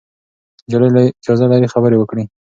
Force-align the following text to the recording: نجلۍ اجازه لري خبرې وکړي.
نجلۍ 0.71 1.05
اجازه 1.21 1.45
لري 1.51 1.67
خبرې 1.73 1.97
وکړي. 1.99 2.23